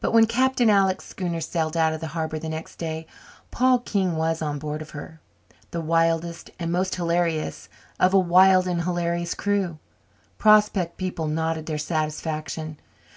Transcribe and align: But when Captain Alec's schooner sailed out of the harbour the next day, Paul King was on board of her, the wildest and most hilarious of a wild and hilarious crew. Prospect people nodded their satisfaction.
But 0.00 0.10
when 0.12 0.26
Captain 0.26 0.68
Alec's 0.68 1.04
schooner 1.06 1.40
sailed 1.40 1.76
out 1.76 1.92
of 1.92 2.00
the 2.00 2.08
harbour 2.08 2.40
the 2.40 2.48
next 2.48 2.74
day, 2.74 3.06
Paul 3.52 3.78
King 3.78 4.16
was 4.16 4.42
on 4.42 4.58
board 4.58 4.82
of 4.82 4.90
her, 4.90 5.20
the 5.70 5.80
wildest 5.80 6.50
and 6.58 6.72
most 6.72 6.96
hilarious 6.96 7.68
of 8.00 8.12
a 8.12 8.18
wild 8.18 8.66
and 8.66 8.82
hilarious 8.82 9.34
crew. 9.34 9.78
Prospect 10.38 10.96
people 10.96 11.28
nodded 11.28 11.66
their 11.66 11.78
satisfaction. 11.78 12.78